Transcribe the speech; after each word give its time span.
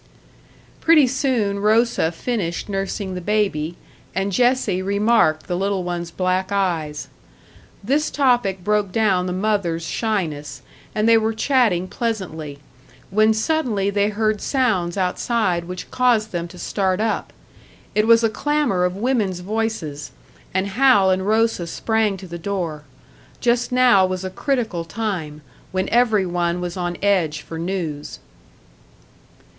Pretty 0.79 1.05
soon 1.05 1.59
Rosa 1.59 2.11
finished 2.11 2.67
nursing 2.67 3.13
the 3.13 3.21
baby, 3.21 3.75
and 4.15 4.31
Jessie 4.31 4.81
remarked 4.81 5.45
the 5.45 5.55
little 5.55 5.83
one's 5.83 6.09
black 6.09 6.51
eyes. 6.51 7.07
This 7.83 8.09
topic 8.09 8.63
broke 8.63 8.91
down 8.91 9.27
the 9.27 9.31
mother's 9.31 9.83
shyness, 9.85 10.63
and 10.95 11.07
they 11.07 11.19
were 11.19 11.35
chatting 11.35 11.87
pleasantly, 11.87 12.57
when 13.11 13.31
suddenly 13.31 13.91
they 13.91 14.09
heard 14.09 14.41
sounds 14.41 14.97
outside 14.97 15.65
which 15.65 15.91
caused 15.91 16.31
them 16.31 16.47
to 16.47 16.57
start 16.57 16.99
up. 16.99 17.31
It 17.93 18.07
was 18.07 18.23
a 18.23 18.27
clamour 18.31 18.85
of 18.85 18.97
women's 18.97 19.41
voices; 19.41 20.09
and 20.51 20.65
Hal 20.69 21.11
and 21.11 21.27
Rosa 21.27 21.67
sprang 21.67 22.17
to 22.17 22.25
the 22.27 22.39
door. 22.39 22.85
Just 23.39 23.71
now 23.71 24.07
was 24.07 24.25
a 24.25 24.31
critical 24.31 24.83
time, 24.83 25.43
when 25.71 25.87
every 25.89 26.25
one 26.25 26.59
was 26.59 26.75
on 26.75 26.97
edge 27.03 27.41
for 27.41 27.59
news. 27.59 28.17